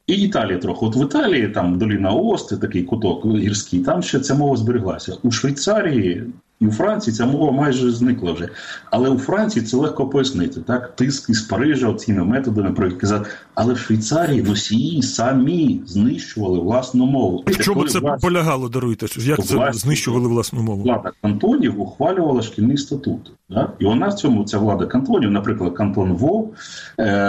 І 0.07 0.15
Італія 0.15 0.59
трохи. 0.59 0.87
От 0.87 0.97
в 0.97 1.03
Італії, 1.05 1.49
там 1.49 1.79
доліна 1.79 2.11
Ости, 2.11 2.57
такий 2.57 2.83
куток 2.83 3.27
гірський, 3.27 3.81
там 3.81 4.03
ще 4.03 4.21
ця 4.21 4.35
мова 4.35 4.57
збереглася. 4.57 5.17
У 5.23 5.31
Швейцарії 5.31 6.25
і 6.61 6.67
у 6.67 6.73
Франції 6.73 7.17
ця 7.17 7.27
мова 7.27 7.53
майже 7.53 7.91
зникла 7.91 8.33
вже. 8.33 8.49
Але 8.91 9.09
у 9.09 9.19
Франції 9.19 9.65
це 9.65 9.77
легко 9.77 10.09
пояснити. 10.09 10.61
Так, 10.61 10.97
тиск 10.97 11.31
із 11.31 11.41
Парижа 11.41 11.95
цими 11.95 12.25
методами 12.25 12.71
про 12.73 12.93
казати. 12.93 13.31
Але 13.55 13.75
в 13.75 13.79
Швейцарії 13.79 14.43
носії 14.43 15.03
самі 15.03 15.81
знищували 15.87 16.59
власну 16.59 17.07
мову. 17.07 17.45
В 17.47 17.57
чому 17.65 17.89
це 17.89 17.99
влас... 17.99 18.23
полягало, 18.23 18.69
даруйте? 18.69 19.07
Як 19.17 19.45
це 19.45 19.71
знищували 19.73 20.29
власну 20.29 20.63
мову? 20.63 20.83
Влада 20.83 21.11
кантонів 21.23 21.81
ухвалювала 21.81 22.43
шкільний 22.43 22.77
статут. 22.77 23.33
Да? 23.51 23.73
І 23.79 23.85
вона 23.85 24.09
в 24.09 24.15
цьому, 24.15 24.45
ця 24.45 24.59
влада 24.59 24.87
кантонів, 24.87 25.31
наприклад, 25.31 25.75
кантон 25.75 26.13
Вов, 26.13 26.55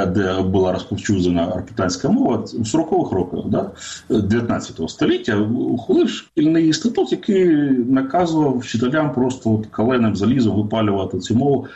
де 0.08 0.42
була 0.42 0.72
розповсюджена 0.74 1.52
арпітанська 1.56 2.10
мова, 2.10 2.38
у 2.38 2.64
40-х 2.64 3.16
роках 3.16 3.46
да? 3.46 3.72
19 4.10 4.90
століття 4.90 5.38
ухвалив 5.38 6.10
шкільний 6.10 6.68
інститут, 6.68 7.12
який 7.12 7.46
наказував 7.70 8.58
вчителям 8.58 9.14
просто 9.14 9.64
каленим 9.72 10.16
залізом 10.16 10.58
випалювати 10.58 11.20
цю 11.20 11.36
мову. 11.36 11.68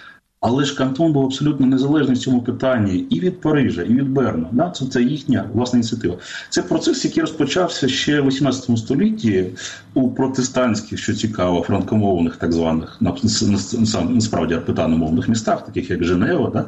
Але 0.46 0.66
ж 0.66 0.76
Кантон 0.78 1.12
був 1.12 1.26
абсолютно 1.26 1.66
незалежний 1.66 2.16
в 2.16 2.20
цьому 2.20 2.42
питанні 2.42 2.98
і 2.98 3.20
від 3.20 3.42
Парижа, 3.42 3.82
і 3.82 3.94
від 3.94 4.10
Берна. 4.10 4.48
Да? 4.52 4.70
Це 4.70 4.86
це 4.86 5.04
їхня 5.04 5.50
власна 5.54 5.80
ініціатива. 5.80 6.18
Це 6.50 6.62
процес, 6.62 7.06
який 7.06 7.22
розпочався 7.22 7.88
ще 7.88 8.22
в 8.22 8.28
18 8.28 8.78
столітті 8.78 9.46
у 9.94 10.10
протестантських, 10.10 11.00
що 11.00 11.14
цікаво, 11.14 11.62
франкомовних 11.62 12.36
так 12.36 12.52
званих 12.52 12.98
насправді 14.10 14.54
арпетаномовних 14.54 15.28
містах, 15.28 15.66
таких 15.66 15.90
як 15.90 16.04
Женева. 16.04 16.50
Да? 16.50 16.66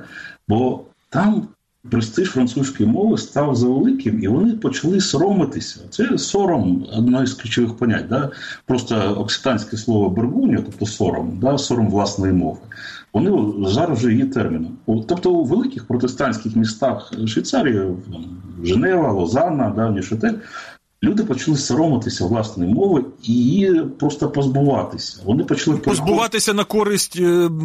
Бо 0.48 0.82
там 1.10 1.48
престиж 1.89 2.30
французької 2.30 2.89
мови 2.89 3.18
став 3.18 3.56
завеликим, 3.56 4.24
і 4.24 4.27
вони 4.27 4.54
почали 4.54 5.01
соромитися. 5.01 5.80
Це 5.89 6.18
сором 6.18 6.88
одне 6.98 7.25
з 7.25 7.34
ключових 7.34 7.77
понять. 7.77 8.08
Да? 8.10 8.32
Просто 8.65 8.96
окситанське 8.96 9.77
слово 9.77 10.10
бергуння, 10.10 10.58
тобто 10.65 10.86
сором, 10.86 11.38
да? 11.42 11.58
сором 11.58 11.89
власної 11.89 12.34
мови. 12.34 12.58
Вони 13.13 13.54
зараз 13.70 13.98
вже 14.00 14.13
є 14.13 14.25
терміном. 14.25 14.77
Тобто 14.86 15.32
у 15.32 15.44
великих 15.44 15.88
протестантських 15.88 16.56
містах 16.56 17.13
Швейцарії, 17.27 17.82
Женева, 18.63 19.12
Лозанна, 19.12 19.70
давній 19.70 20.01
Шетель, 20.01 20.34
люди 21.05 21.24
почали 21.24 21.57
соромитися 21.57 22.25
власної 22.25 22.74
мови 22.74 23.05
і 23.24 23.33
її 23.33 23.81
просто 24.00 24.29
позбуватися. 24.29 25.21
Вони 25.25 25.43
почали 25.43 25.77
позбуватися 25.77 26.53
на 26.53 26.63
користь 26.63 27.13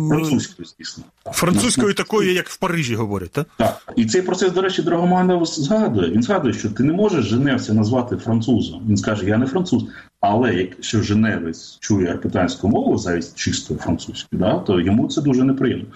французької, 0.09 0.69
звісно. 0.79 1.05
Французької 1.33 1.95
такої, 1.95 2.35
як 2.35 2.49
в 2.49 2.57
Парижі 2.57 2.95
говорять, 2.95 3.31
так? 3.31 3.47
Так. 3.57 3.93
І 3.97 4.07
цей 4.07 4.23
процес, 4.23 4.53
до 4.53 4.63
речі, 4.63 4.83
Драгоманов 4.83 5.47
згадує. 5.47 6.11
Він 6.11 6.23
згадує, 6.23 6.55
що 6.55 6.71
ти 6.71 6.83
не 6.83 6.93
можеш 6.93 7.25
Женевця 7.25 7.75
назвати 7.75 8.17
французом. 8.17 8.83
Він 8.89 8.97
скаже, 8.97 9.27
я 9.27 9.39
не 9.39 9.47
француз. 9.47 9.85
Але 10.21 10.55
якщо 10.55 11.03
Женевець 11.03 11.79
чує 11.81 12.11
арпетанську 12.11 12.69
мову, 12.69 12.99
замість 12.99 13.39
чистої 13.39 13.81
французької, 13.81 14.41
да, 14.41 14.59
то 14.59 14.81
йому 14.81 15.09
це 15.09 15.23
дуже 15.23 15.45
неприємно. 15.45 15.87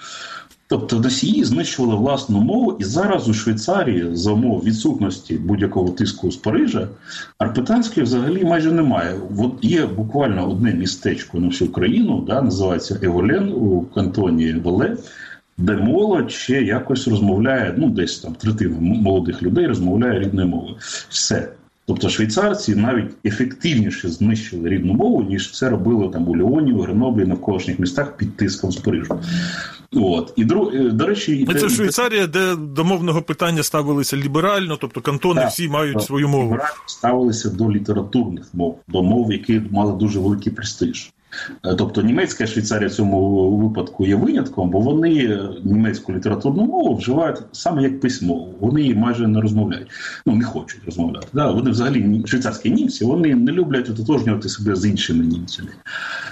Тобто 0.67 1.01
носії 1.01 1.45
знищували 1.45 1.95
власну 1.95 2.41
мову, 2.41 2.77
і 2.81 2.85
зараз 2.85 3.29
у 3.29 3.35
Швейцарії 3.35 4.17
за 4.17 4.33
умов 4.33 4.65
відсутності 4.65 5.35
будь-якого 5.35 5.89
тиску 5.89 6.31
з 6.31 6.37
Парижа 6.37 6.89
арпетанської 7.39 8.05
взагалі 8.05 8.45
майже 8.45 8.73
немає. 8.73 9.15
От 9.39 9.53
є 9.63 9.87
буквально 9.87 10.51
одне 10.51 10.75
містечко 10.75 11.41
на 11.41 11.49
всю 11.49 11.73
країну, 11.73 12.25
да, 12.27 12.43
називається 12.43 12.99
Еволен 13.03 13.53
у 13.53 13.81
кантоні 13.95 14.53
Вале, 14.53 14.97
де 15.59 15.77
молодь 15.77 16.31
ще 16.31 16.63
якось 16.63 17.09
розмовляє, 17.09 17.75
ну 17.77 17.91
десь 17.91 18.19
там 18.19 18.35
третина 18.35 18.77
молодих 18.81 19.43
людей 19.43 19.67
розмовляє 19.67 20.21
рідною 20.21 20.49
мовою. 20.49 20.77
Все. 21.09 21.49
Тобто 21.87 22.09
швейцарці 22.09 22.77
навіть 22.77 23.11
ефективніше 23.25 24.09
знищили 24.09 24.69
рідну 24.69 24.93
мову, 24.93 25.23
ніж 25.23 25.53
це 25.53 25.69
робили 25.69 26.09
там 26.13 26.29
у 26.29 26.37
Ліоні, 26.37 26.73
у 26.73 26.81
Греноблі, 26.81 27.25
навколишніх 27.25 27.79
містах 27.79 28.17
під 28.17 28.37
тиском 28.37 28.73
з 28.73 28.77
Парижу. 28.77 29.21
От 29.93 30.33
і 30.37 30.45
дру... 30.45 30.71
до 30.91 31.07
речі, 31.07 31.49
це 31.61 31.69
Швейцарія, 31.69 32.27
де 32.27 32.57
до 32.57 32.85
мовного 32.85 33.23
питання 33.23 33.63
ставилися 33.63 34.17
ліберально, 34.17 34.77
тобто 34.77 35.01
кантони 35.01 35.41
так, 35.41 35.51
всі 35.51 35.69
мають 35.69 36.03
свою 36.03 36.29
мову. 36.29 36.59
Ставилися 36.87 37.51
до 37.51 37.71
літературних 37.73 38.45
мов, 38.53 38.81
до 38.89 39.03
мов, 39.03 39.33
які 39.33 39.63
мали 39.71 39.93
дуже 39.93 40.19
великий 40.19 40.53
престиж. 40.53 41.13
Тобто 41.79 42.03
німецька 42.03 42.47
Швейцарія 42.47 42.89
в 42.89 42.93
цьому 42.93 43.51
випадку 43.57 44.07
є 44.07 44.17
винятком, 44.17 44.71
бо 44.71 44.81
вони 44.81 45.39
німецьку 45.65 46.13
літературну 46.13 46.65
мову 46.65 46.97
вживають 46.97 47.39
саме 47.53 47.83
як 47.83 48.01
письмо. 48.01 48.49
Вони 48.61 48.81
її 48.81 48.95
майже 48.95 49.29
не 49.29 49.41
розмовляють. 49.41 49.89
Ну 50.27 50.37
не 50.37 50.45
хочуть 50.45 50.81
розмовляти. 50.87 51.27
Да? 51.33 51.51
Вони 51.51 51.71
взагалі 51.71 52.23
швейцарські 52.27 52.71
німці 52.71 53.05
вони 53.05 53.35
не 53.35 53.53
люблять 53.53 53.91
ототожнювати 53.91 54.49
себе 54.49 54.77
з 54.77 54.87
іншими 54.87 55.25
німцями. 55.25 55.69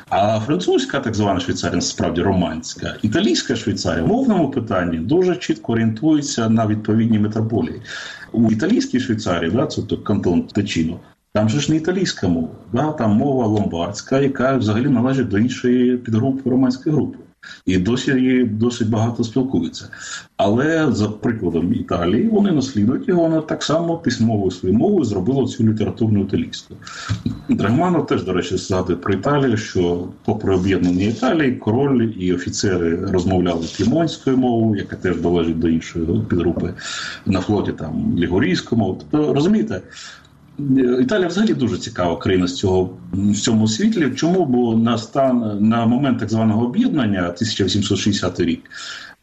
А 0.08 0.40
французька, 0.40 1.00
так 1.00 1.14
звана 1.14 1.40
Швейцарія, 1.40 1.76
насправді 1.76 2.22
романська, 2.22 2.96
італійська 3.02 3.56
Швейцарія 3.56 4.04
в 4.04 4.08
мовному 4.08 4.50
питанні 4.50 4.98
дуже 4.98 5.36
чітко 5.36 5.72
орієнтується 5.72 6.48
на 6.48 6.66
відповідні 6.66 7.18
метрополії. 7.18 7.82
У 8.32 8.50
італійській 8.50 9.00
Швейцарії, 9.00 9.50
да, 9.50 9.66
це 9.66 9.82
кантон 10.04 10.42
Течіно, 10.42 11.00
там 11.34 11.48
же 11.48 11.60
ж 11.60 11.70
не 11.70 11.76
італійська 11.76 12.28
мова, 12.28 12.48
да? 12.72 12.92
там 12.92 13.10
мова 13.10 13.46
ломбардська, 13.46 14.20
яка 14.20 14.56
взагалі 14.56 14.88
належить 14.88 15.28
до 15.28 15.38
іншої 15.38 15.96
підгрупи 15.96 16.50
романської 16.50 16.94
групи. 16.94 17.18
І 17.66 17.78
досі 17.78 18.10
її 18.10 18.44
досить 18.44 18.90
багато 18.90 19.24
спілкуються. 19.24 19.88
Але 20.36 20.92
за 20.92 21.08
прикладом 21.08 21.74
Італії 21.74 22.28
вони 22.28 22.52
наслідують 22.52 23.08
його, 23.08 23.22
вона 23.22 23.40
так 23.40 23.62
само 23.62 23.98
письмовою 23.98 24.50
своєю 24.50 24.78
мовою 24.78 25.04
зробила 25.04 25.46
цю 25.46 25.64
літературну 25.64 26.22
італійську. 26.22 26.74
Драгманов 27.48 28.06
теж, 28.06 28.24
до 28.24 28.32
речі, 28.32 28.56
згадує 28.56 28.98
про 28.98 29.14
Італію, 29.14 29.56
що, 29.56 30.08
попри 30.24 30.54
об'єднання 30.54 31.04
Італії, 31.04 31.52
король 31.52 32.02
і 32.18 32.34
офіцери 32.34 32.96
розмовляли 32.96 33.66
пімонською 33.76 34.36
мовою, 34.36 34.80
яка 34.80 34.96
теж 34.96 35.20
належить 35.20 35.58
до 35.58 35.68
іншої 35.68 36.06
підгрупи 36.28 36.74
на 37.26 37.40
флоті 37.40 37.72
там 37.72 38.18
лігорійською 38.18 38.78
мовою. 38.78 39.00
Тобто, 39.10 39.34
розумієте, 39.34 39.80
Італія 41.00 41.28
взагалі 41.28 41.54
дуже 41.54 41.78
цікава 41.78 42.16
країна 42.16 42.46
з 42.46 42.56
цього 42.56 42.90
в 43.12 43.36
цьому 43.36 43.68
світлі. 43.68 44.10
Чому? 44.16 44.46
Бо 44.46 44.76
на 44.76 44.98
стан 44.98 45.58
на 45.68 45.86
момент 45.86 46.18
так 46.18 46.30
званого 46.30 46.66
об'єднання, 46.66 47.20
1860 47.20 48.40
рік, 48.40 48.60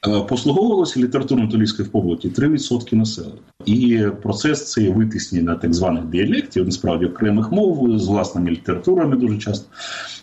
е, 0.08 0.20
послуговувалося 0.20 1.00
літературно-італійською 1.00 1.84
в 1.84 1.88
побуті 1.88 2.30
3% 2.30 2.96
населення. 2.96 3.34
І 3.66 4.06
процес 4.22 4.72
цей 4.72 4.90
витиснення 4.90 5.56
так 5.56 5.74
званих 5.74 6.06
діалектів, 6.06 6.66
насправді 6.66 7.06
окремих 7.06 7.52
мов 7.52 8.00
з 8.00 8.08
власними 8.08 8.52
літературами 8.52 9.16
дуже 9.16 9.38
часто. 9.38 9.66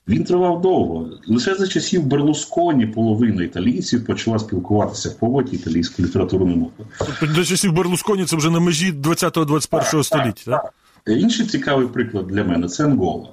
Він 0.08 0.24
тривав 0.24 0.60
довго. 0.60 1.08
Лише 1.28 1.54
за 1.54 1.66
часів 1.66 2.06
Берлусконі 2.06 2.86
половина 2.86 3.44
італійців 3.44 4.06
почала 4.06 4.38
спілкуватися 4.38 5.08
в 5.08 5.14
поводі 5.14 5.56
італійською 5.56 6.08
літературною 6.08 6.56
мовою. 6.56 6.88
Тобто 6.98 7.26
для 7.26 7.44
часів 7.44 7.72
Берлусконі 7.72 8.24
це 8.24 8.36
вже 8.36 8.50
на 8.50 8.60
межі 8.60 8.92
20-21 8.92 10.02
століття. 10.02 10.42
так? 10.44 10.72
Інший 11.06 11.46
цікавий 11.46 11.86
приклад 11.88 12.26
для 12.26 12.44
мене 12.44 12.68
це 12.68 12.84
Ангола. 12.84 13.28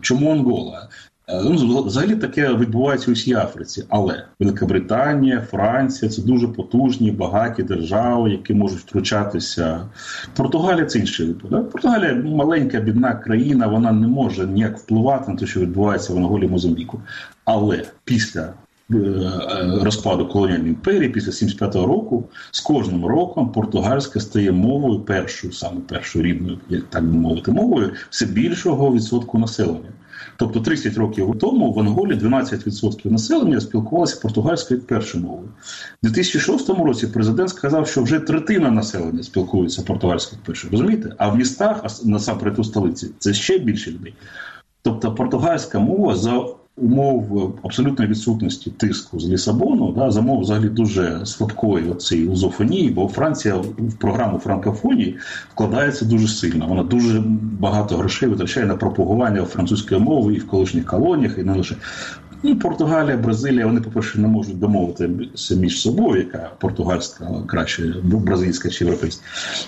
Чому 0.00 0.32
Ангола? 0.32 0.88
Е, 1.28 1.42
ну, 1.44 1.82
Взагалі 1.82 2.16
таке 2.16 2.54
відбувається 2.54 3.10
у 3.10 3.14
всій 3.14 3.34
Африці, 3.34 3.84
але 3.88 4.24
Великобританія, 4.40 5.40
Франція 5.40 6.10
це 6.10 6.22
дуже 6.22 6.48
потужні, 6.48 7.10
багаті 7.10 7.62
держави, 7.62 8.30
які 8.30 8.54
можуть 8.54 8.78
втручатися. 8.78 9.88
Португалія 10.36 10.86
це 10.86 10.98
інший 10.98 11.26
випадок. 11.26 11.70
Португалія 11.70 12.14
маленька, 12.14 12.80
бідна 12.80 13.14
країна, 13.14 13.66
вона 13.66 13.92
не 13.92 14.06
може 14.06 14.46
ніяк 14.46 14.78
впливати 14.78 15.30
на 15.32 15.38
те, 15.38 15.46
що 15.46 15.60
відбувається 15.60 16.12
в 16.12 16.16
Анголі 16.16 16.48
Мозамбіку. 16.48 17.00
Але 17.44 17.84
після 18.04 18.52
розпаду 19.80 20.28
колоніальної 20.28 20.70
імперії, 20.70 21.08
після 21.08 21.30
75-го 21.30 21.86
року, 21.86 22.24
з 22.50 22.60
кожним 22.60 23.06
роком 23.06 23.52
португальська 23.52 24.20
стає 24.20 24.52
мовою 24.52 25.00
першою, 25.00 25.52
саме 25.52 25.80
першою 25.80 26.24
рідною, 26.24 26.58
як 26.68 26.82
так 26.90 27.04
би 27.04 27.18
мовити, 27.18 27.52
мовою 27.52 27.92
все 28.10 28.26
більшого 28.26 28.94
відсотку 28.94 29.38
населення. 29.38 29.90
Тобто 30.36 30.60
30 30.60 30.96
років 30.96 31.36
тому 31.40 31.72
в 31.72 31.80
Анголі 31.80 32.14
12% 32.14 33.10
населення 33.10 33.60
спілкувалося 33.60 34.20
португальською 34.22 34.80
першою 34.80 35.24
мовою. 35.24 35.48
У 36.02 36.06
2006 36.06 36.68
році 36.68 37.06
президент 37.06 37.48
сказав, 37.48 37.88
що 37.88 38.02
вже 38.02 38.20
третина 38.20 38.70
населення 38.70 39.22
спілкується 39.22 39.82
португальською 39.82 40.42
першою. 40.46 40.70
Розумієте? 40.70 41.14
А 41.18 41.28
в 41.28 41.36
містах, 41.36 41.84
насамперед 42.04 42.58
у 42.58 42.64
столиці, 42.64 43.10
це 43.18 43.34
ще 43.34 43.58
більше 43.58 43.90
людей. 43.90 44.14
Тобто 44.82 45.14
португальська 45.14 45.78
мова 45.78 46.16
за 46.16 46.44
умов 46.80 47.54
абсолютної 47.62 48.10
відсутності 48.10 48.70
тиску 48.70 49.20
з 49.20 49.28
Лісабону, 49.28 49.92
да, 49.92 50.10
за 50.10 50.20
умов 50.20 50.40
взагалі 50.40 50.68
дуже 50.68 51.26
слабкої 51.26 51.94
цієї 51.94 52.28
лузофонії, 52.28 52.90
бо 52.90 53.08
Франція 53.08 53.54
в 53.56 53.94
програму 53.98 54.38
франкофонії 54.38 55.18
вкладається 55.52 56.04
дуже 56.04 56.28
сильно. 56.28 56.66
Вона 56.66 56.82
дуже 56.82 57.22
багато 57.60 57.96
грошей 57.96 58.28
витрачає 58.28 58.66
на 58.66 58.76
пропагування 58.76 59.44
французької 59.44 60.00
мови 60.00 60.34
і 60.34 60.38
в 60.38 60.46
колишніх 60.46 60.84
колоніях, 60.84 61.38
і 61.38 61.42
не 61.42 61.52
лише. 61.52 61.76
Ну, 62.42 62.58
Португалія, 62.58 63.16
Бразилія, 63.16 63.66
вони, 63.66 63.80
по-перше, 63.80 64.20
не 64.20 64.28
можуть 64.28 64.58
домовитися 64.58 65.54
між 65.54 65.80
собою, 65.80 66.22
яка 66.22 66.50
португальська 66.58 67.28
краще, 67.46 67.94
бразильська 68.04 68.68
чи 68.68 68.84
європейська. 68.84 69.22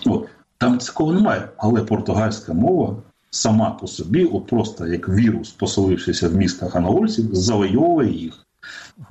От. 0.07 0.29
Там 0.59 0.79
такого 0.79 1.13
немає. 1.13 1.49
Але 1.57 1.81
португальська 1.81 2.53
мова 2.53 2.97
сама 3.35 3.71
по 3.71 3.87
собі, 3.87 4.25
от 4.25 4.47
просто 4.47 4.87
як 4.87 5.09
вірус, 5.09 5.51
поселившися 5.51 6.29
в 6.29 6.35
містах 6.35 6.77
анголців, 6.77 7.35
завойовує 7.35 8.13
їх. 8.13 8.47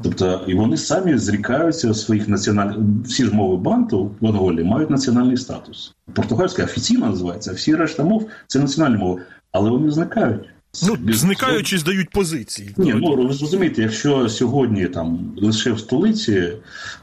Тобто 0.04 0.42
і 0.48 0.54
вони 0.54 0.78
самі 0.78 1.18
зрікаються 1.18 1.94
своїх 1.94 2.28
національних 2.28 2.78
всі 3.06 3.25
ж 3.25 3.36
мови 3.36 3.58
банту 3.58 4.12
в 4.22 4.28
Анголі 4.28 4.63
мають 4.63 4.90
національний 4.90 5.38
статус. 5.38 5.94
Португальська 6.13 6.63
офіційно 6.63 7.06
називається, 7.06 7.51
а 7.51 7.54
всі 7.54 7.75
решта 7.75 8.04
мов 8.04 8.30
це 8.48 8.60
національні 8.60 8.98
мови, 8.98 9.22
але 9.51 9.70
вони 9.70 9.92
зникають. 9.92 10.50
Ну, 10.88 10.98
зникаючи, 11.13 11.78
здають 11.78 12.10
позиції. 12.10 12.75
Ні, 12.78 12.94
ну 12.94 13.16
ви 13.16 13.24
розумієте, 13.24 13.82
якщо 13.82 14.30
сьогодні 14.30 14.86
там 14.86 15.34
лише 15.38 15.72
в 15.72 15.80
столиці 15.80 16.54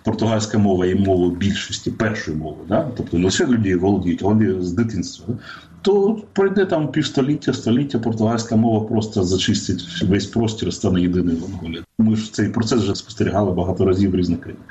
португальська 0.04 0.58
мова 0.58 0.86
є 0.86 0.94
мовою 0.94 1.30
більшості 1.30 1.90
першої 1.90 2.36
мови, 2.36 2.64
да? 2.68 2.90
тобто 2.96 3.18
не 3.18 3.24
лише 3.24 3.46
люди 3.46 3.76
володіють, 3.76 4.22
вони 4.22 4.62
з 4.62 4.72
дитинства. 4.72 5.26
Да? 5.28 5.38
То 5.82 6.16
пройде 6.32 6.64
там 6.64 6.88
півстоліття, 6.88 7.52
століття 7.52 7.98
португальська 7.98 8.56
мова 8.56 8.86
просто 8.86 9.24
зачистить 9.24 10.02
весь 10.02 10.26
простір, 10.26 10.72
стане 10.72 11.00
єдиною 11.00 11.38
в 11.38 11.44
Анголі. 11.44 11.82
Ми 11.98 12.16
ж 12.16 12.32
цей 12.32 12.48
процес 12.48 12.82
вже 12.82 12.94
спостерігали 12.94 13.52
багато 13.52 13.84
разів 13.84 14.10
в 14.10 14.14
різних 14.14 14.40
країнах. 14.40 14.66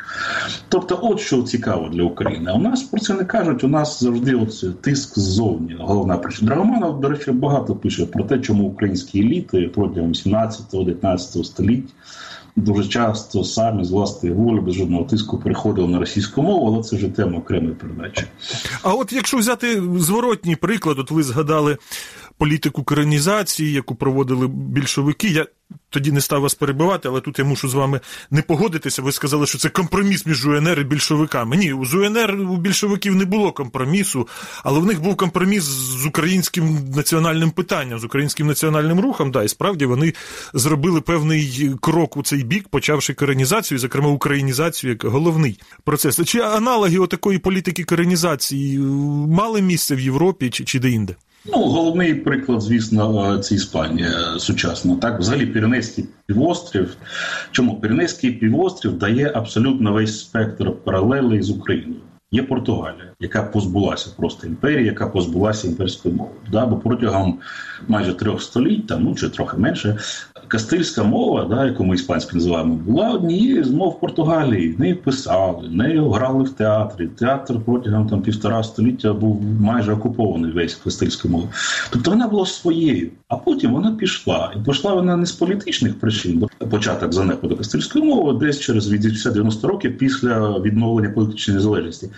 Тобто, 0.70 1.00
от 1.02 1.20
що 1.20 1.44
цікаво 1.44 1.90
для 1.90 2.04
України. 2.04 2.52
У 2.56 2.60
нас 2.60 2.84
про 2.84 3.00
це 3.00 3.14
не 3.14 3.26
кажуть. 3.26 3.64
У 3.64 3.68
нас 3.68 4.04
завжди 4.04 4.36
от 4.36 4.82
тиск 4.82 5.20
ззовні. 5.20 5.76
Головна 5.80 6.18
причина. 6.18 6.48
Драгоманов, 6.48 7.02
до 7.02 7.10
речі, 7.10 7.32
багато 7.32 7.76
пише 7.76 8.06
про 8.06 8.24
те, 8.24 8.40
чому 8.40 8.64
українські 8.64 9.20
еліти 9.20 9.72
протягом 9.76 10.14
17-19 10.14 11.44
століть 11.44 11.90
дуже 12.58 12.90
часто 12.90 13.44
самі 13.44 13.84
з 13.84 13.92
власної 13.92 14.36
волі 14.36 14.60
без 14.60 14.74
жодного 14.74 15.04
тиску 15.04 15.38
переходили 15.38 15.88
на 15.88 16.00
російську 16.00 16.42
мову, 16.42 16.68
але 16.68 16.84
це 16.84 16.96
вже 16.96 17.08
тема 17.08 17.38
окремої 17.38 17.76
передачі. 17.76 18.24
А 18.84 18.94
от 18.94 19.14
якщо 19.14 19.38
взяти 19.38 19.82
зворотній 19.98 20.56
приклад, 20.56 21.00
от 21.00 21.12
ви 21.12 21.24
згадали 21.24 21.78
політику 22.38 22.84
коронізації, 22.84 23.72
яку 23.72 23.96
проводили 23.96 24.48
більшовики. 24.48 25.28
Я 25.28 25.46
тоді 25.90 26.12
не 26.12 26.22
став 26.22 26.42
вас 26.42 26.56
перебивати, 26.56 27.08
але 27.08 27.22
тут 27.22 27.40
я 27.40 27.46
мушу 27.46 27.70
з 27.70 27.74
вами 27.74 28.00
не 28.32 28.42
погодитися. 28.42 29.02
Ви 29.02 29.12
сказали, 29.12 29.46
що 29.46 29.58
це 29.58 29.70
компроміс 29.70 30.26
між 30.26 30.46
УНР 30.46 30.80
і 30.80 30.84
більшовиками. 30.84 31.58
Ні, 31.58 31.76
з 31.84 31.94
УНР 31.94 32.32
у 32.32 32.58
більшовиків 32.58 33.16
не 33.16 33.26
було 33.26 33.52
компромісу, 33.52 34.28
але 34.64 34.80
в 34.80 34.86
них 34.86 35.02
був 35.02 35.16
компроміс 35.16 35.64
з 35.64 36.06
українським 36.06 36.90
національним 36.96 37.52
питанням, 37.52 38.00
з 38.00 38.04
українським 38.04 38.48
національним 38.48 39.00
рухом. 39.00 39.32
Да, 39.32 39.44
і 39.44 39.48
справді 39.48 39.86
вони 39.86 40.14
зробили 40.54 41.02
певний 41.02 41.72
крок 41.82 42.18
у 42.18 42.24
цей 42.24 42.44
бік, 42.44 42.68
почавши 42.68 43.14
коронізацію, 43.14 43.78
зокрема 43.80 44.10
українізацію 44.10 44.90
як 44.90 45.04
головний 45.04 45.60
процес. 45.84 46.22
Чи 46.26 46.40
аналоги 46.40 46.98
отакої 46.98 47.40
політики 47.40 47.84
коронізації 47.84 48.80
мали 49.28 49.62
місце 49.62 49.96
в 49.96 50.00
Європі 50.00 50.50
чи, 50.50 50.64
чи 50.64 50.80
де-інде? 50.80 51.16
Ну, 51.50 51.64
головний 51.64 52.16
приклад, 52.16 52.62
звісно, 52.62 53.36
е, 53.36 53.40
це 53.40 53.56
Іспанія 53.56 54.40
сучасна. 54.40 54.96
Так, 54.96 55.20
взагалі, 55.20 55.46
Піренейський 55.46 56.06
півострів. 56.26 56.98
Чому 57.52 57.80
Піренейський 57.80 58.32
півострів 58.32 58.98
дає 58.98 59.32
абсолютно 59.36 59.94
весь 59.94 60.20
спектр 60.20 60.72
паралелей 60.84 61.42
з 61.42 61.50
Україною. 61.50 62.02
Є 62.32 62.44
Португалія, 62.44 63.14
яка 63.20 63.44
позбулася 63.44 64.10
просто 64.18 64.48
імперії, 64.48 64.86
яка 64.86 65.08
позбулася 65.08 65.68
імперської 65.68 66.16
мови. 66.16 66.32
Да? 66.52 66.66
Бо 66.66 66.78
протягом 66.78 67.40
майже 67.88 68.14
трьох 68.14 68.42
століть, 68.42 68.88
там, 68.88 69.04
ну 69.04 69.16
чи 69.16 69.30
трохи 69.30 69.58
менше, 69.58 69.98
Кастильська 70.48 71.04
мова, 71.04 71.46
да, 71.50 71.66
яку 71.66 71.86
ми 71.86 71.96
іспанською 71.96 72.36
називаємо, 72.36 72.76
була 72.76 73.10
однією 73.12 73.64
з 73.64 73.72
мов 73.72 74.00
Португалії. 74.00 74.76
Нею 74.80 74.98
писали, 74.98 75.70
нею 75.70 76.10
грали 76.10 76.44
в 76.44 76.50
театрі. 76.50 77.08
Театр 77.08 77.56
протягом 77.66 78.08
там 78.08 78.22
півтора 78.22 78.64
століття 78.64 79.14
був 79.14 79.44
майже 79.62 79.94
окупований 79.94 80.52
весь 80.52 80.76
кастильською 80.76 81.32
мовою. 81.32 81.52
Тобто 81.90 82.12
вона 82.12 82.28
була 82.28 82.46
своєю, 82.46 83.10
а 83.28 83.36
потім 83.36 83.74
вона 83.74 83.92
пішла. 83.92 84.54
І 84.56 84.66
пішла 84.66 84.94
вона 84.94 85.18
не 85.18 85.26
з 85.26 85.32
політичних 85.32 86.00
причин, 86.00 86.40
бо 86.40 86.68
початок 86.68 87.14
занепаду 87.14 87.58
кастильської 87.58 88.06
мови 88.06 88.40
десь 88.46 88.60
через 88.60 88.94
80-90 88.94 89.68
років 89.68 89.98
після 89.98 90.60
відновлення 90.60 91.10
політичної 91.10 91.56
незалежності. 91.56 92.10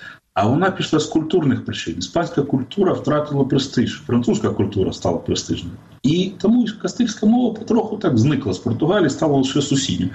А 0.42 0.48
вона 0.48 0.72
пішла 0.72 1.00
з 1.00 1.06
культурних 1.06 1.66
причин. 1.66 1.96
Іспанська 2.00 2.42
культура 2.42 2.94
втратила 2.94 3.44
престиж, 3.44 4.04
французька 4.08 4.50
культура 4.50 4.94
стала 4.94 5.18
престижною. 5.18 5.76
І 6.04 6.32
тому 6.42 6.68
кастильська 6.82 7.26
мова 7.26 7.54
потроху 7.54 7.98
так 7.98 8.18
зникла 8.18 8.54
з 8.54 8.58
Португалії, 8.58 9.10
стала 9.10 9.38
лише 9.38 9.62
сусідньою. 9.62 10.12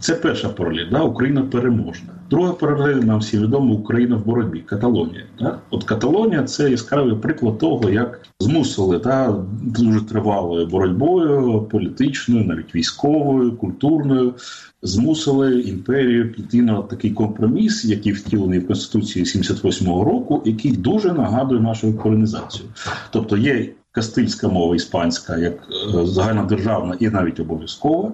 Це 0.00 0.14
перша 0.14 0.48
паралель, 0.48 0.90
да? 0.90 1.02
Україна 1.02 1.42
переможна. 1.42 2.08
Друга 2.30 2.52
паралель 2.52 3.02
нам 3.02 3.18
всі 3.18 3.38
відомо 3.38 3.74
Україна 3.74 4.16
в 4.16 4.26
боротьбі, 4.26 4.60
Каталонія. 4.60 5.24
Да? 5.40 5.58
От 5.70 5.84
Каталонія 5.84 6.42
це 6.42 6.70
яскравий 6.70 7.14
приклад 7.14 7.58
того, 7.58 7.90
як 7.90 8.20
змусили 8.40 8.98
да, 8.98 9.44
дуже 9.62 10.00
тривалою 10.00 10.66
боротьбою, 10.66 11.62
політичною, 11.62 12.44
навіть 12.44 12.74
військовою, 12.74 13.56
культурною, 13.56 14.34
змусили 14.82 15.60
імперію 15.60 16.32
піти 16.32 16.62
на 16.62 16.82
такий 16.82 17.10
компроміс, 17.10 17.84
який 17.84 18.12
втілений 18.12 18.58
в 18.58 18.66
Конституції 18.66 19.24
78-го 19.24 20.04
року, 20.04 20.42
який 20.44 20.72
дуже 20.72 21.12
нагадує 21.12 21.60
нашу 21.60 21.96
колонізацію. 21.96 22.68
Тобто 23.10 23.36
є 23.36 23.68
кастильська 23.96 24.48
мова 24.48 24.76
іспанська 24.76 25.36
як 25.36 25.52
е, 25.54 26.06
загальнодержавна 26.06 26.96
і 27.00 27.08
навіть 27.08 27.40
обов'язкова. 27.40 28.12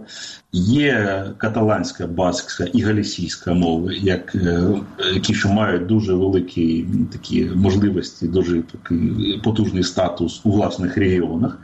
Є 0.53 1.25
каталанська, 1.39 2.07
баскська 2.07 2.65
і 2.65 2.83
галісійська 2.83 3.55
мови, 3.55 3.97
як 4.03 4.35
е, 4.35 4.69
які 5.15 5.35
що 5.35 5.49
мають 5.49 5.87
дуже 5.87 6.15
великі 6.15 6.87
такі 7.13 7.51
можливості, 7.55 8.29
дуже 8.29 8.63
такий 8.63 9.41
потужний 9.45 9.83
статус 9.83 10.41
у 10.45 10.53
власних 10.53 10.97
регіонах. 10.97 11.59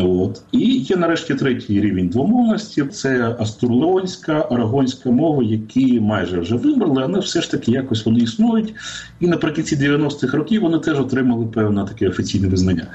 От. 0.00 0.42
І 0.52 0.58
є 0.58 0.96
нарешті 0.96 1.34
третій 1.34 1.80
рівень 1.80 2.08
двомовності 2.08 2.82
це 2.82 3.36
астурлеонська, 3.38 4.46
арагонська 4.50 5.10
мова, 5.10 5.42
які 5.42 6.00
майже 6.00 6.40
вже 6.40 6.56
вимерли, 6.56 7.02
але 7.04 7.18
все 7.20 7.40
ж 7.40 7.50
таки 7.50 7.72
якось 7.72 8.06
вони 8.06 8.18
існують. 8.18 8.74
І 9.20 9.26
наприкінці 9.26 9.76
90-х 9.76 10.36
років 10.36 10.62
вони 10.62 10.78
теж 10.78 11.00
отримали 11.00 11.46
певне 11.46 11.84
таке 11.84 12.08
офіційне 12.08 12.48
визнання. 12.48 12.86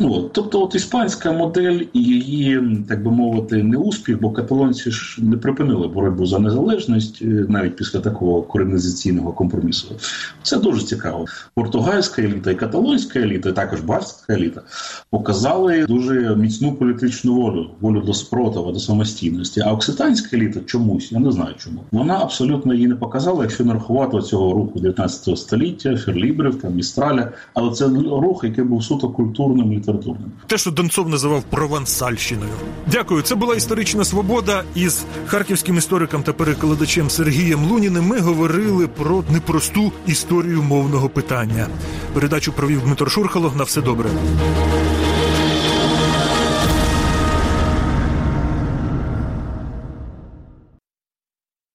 От. 0.00 0.32
Тобто, 0.32 0.62
от 0.62 0.74
іспанська 0.74 1.32
модель 1.32 1.80
і 1.92 2.02
її, 2.02 2.84
так 2.88 3.02
би 3.02 3.10
мовити, 3.10 3.62
не 3.62 3.76
успіх, 3.76 4.20
бо 4.20 4.30
каталонці 4.30 4.90
ж 4.90 5.24
не 5.24 5.36
припинили 5.36 5.88
боротьбу 5.88 6.26
за 6.26 6.38
незалежність 6.38 7.22
е, 7.22 7.24
навіть 7.48 7.76
після 7.76 8.00
такого 8.00 8.42
коренізаційного 8.42 9.32
компромісу. 9.32 9.94
Це 10.42 10.56
дуже 10.56 10.86
цікаво. 10.86 11.24
Португальська 11.54 12.22
еліта 12.22 12.50
і 12.50 12.54
каталонська 12.54 13.20
еліта, 13.20 13.48
і 13.48 13.52
також 13.52 13.80
баскська 13.80 14.32
еліта 14.32 14.62
показали 15.10 15.86
дуже 15.86 16.36
міцну 16.36 16.72
політичну 16.72 17.34
волю, 17.34 17.70
волю 17.80 18.00
до 18.00 18.14
спротиву, 18.14 18.72
до 18.72 18.78
самостійності. 18.78 19.60
А 19.66 19.72
окситанська 19.72 20.36
еліта 20.36 20.60
чомусь, 20.66 21.12
я 21.12 21.18
не 21.18 21.32
знаю 21.32 21.54
чому. 21.58 21.80
Вона 21.92 22.14
абсолютно 22.14 22.74
її 22.74 22.88
не 22.88 22.94
показала, 22.94 23.42
якщо 23.42 23.64
не 23.64 23.74
рахувати 23.74 24.20
цього 24.20 24.52
руху 24.52 24.80
19 24.80 25.38
століття, 25.38 25.96
ферлібрів, 25.96 26.60
там 26.60 26.74
містраля. 26.74 27.32
Але 27.54 27.70
це 27.70 27.88
рух, 28.10 28.44
який 28.44 28.64
був 28.64 28.84
суто 28.84 29.08
культурним 29.08 29.72
безпритульним. 29.92 30.32
Те, 30.46 30.58
що 30.58 30.70
Донцов 30.70 31.08
називав 31.08 31.42
провансальщиною. 31.42 32.52
Дякую. 32.86 33.22
Це 33.22 33.34
була 33.34 33.54
історична 33.54 34.04
свобода. 34.04 34.64
Із 34.74 35.04
харківським 35.26 35.76
істориком 35.76 36.22
та 36.22 36.32
перекладачем 36.32 37.10
Сергієм 37.10 37.64
Луніним 37.64 38.04
ми 38.04 38.20
говорили 38.20 38.88
про 38.88 39.24
непросту 39.30 39.92
історію 40.06 40.62
мовного 40.62 41.08
питання. 41.08 41.66
Передачу 42.14 42.52
провів 42.52 42.82
Дмитро 42.82 43.10
Шурхало. 43.10 43.52
На 43.56 43.64
все 43.64 43.80
добре. 43.80 44.10